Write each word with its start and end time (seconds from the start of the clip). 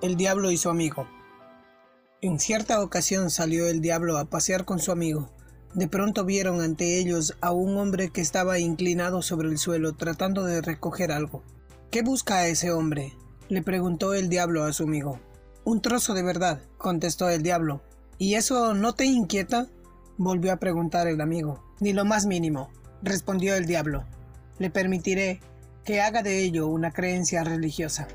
El 0.00 0.16
diablo 0.16 0.52
y 0.52 0.56
su 0.56 0.70
amigo. 0.70 1.08
En 2.20 2.38
cierta 2.38 2.80
ocasión 2.82 3.30
salió 3.30 3.66
el 3.66 3.80
diablo 3.80 4.16
a 4.16 4.26
pasear 4.26 4.64
con 4.64 4.78
su 4.78 4.92
amigo. 4.92 5.28
De 5.74 5.88
pronto 5.88 6.24
vieron 6.24 6.60
ante 6.60 7.00
ellos 7.00 7.36
a 7.40 7.50
un 7.50 7.76
hombre 7.76 8.10
que 8.10 8.20
estaba 8.20 8.60
inclinado 8.60 9.22
sobre 9.22 9.48
el 9.48 9.58
suelo 9.58 9.96
tratando 9.96 10.44
de 10.44 10.60
recoger 10.60 11.10
algo. 11.10 11.42
¿Qué 11.90 12.02
busca 12.02 12.46
ese 12.46 12.70
hombre? 12.70 13.12
le 13.48 13.60
preguntó 13.60 14.14
el 14.14 14.28
diablo 14.28 14.62
a 14.62 14.72
su 14.72 14.84
amigo. 14.84 15.18
Un 15.64 15.82
trozo 15.82 16.14
de 16.14 16.22
verdad, 16.22 16.60
contestó 16.76 17.28
el 17.28 17.42
diablo. 17.42 17.82
¿Y 18.18 18.34
eso 18.34 18.74
no 18.74 18.94
te 18.94 19.04
inquieta? 19.04 19.66
volvió 20.16 20.52
a 20.52 20.58
preguntar 20.58 21.08
el 21.08 21.20
amigo. 21.20 21.64
Ni 21.80 21.92
lo 21.92 22.04
más 22.04 22.24
mínimo, 22.24 22.70
respondió 23.02 23.56
el 23.56 23.66
diablo. 23.66 24.04
Le 24.58 24.70
permitiré 24.70 25.40
que 25.84 26.00
haga 26.00 26.22
de 26.22 26.38
ello 26.44 26.68
una 26.68 26.92
creencia 26.92 27.42
religiosa. 27.42 28.06